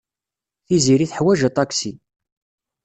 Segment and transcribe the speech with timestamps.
[0.65, 1.91] Tiziri teḥwaj aṭaksi.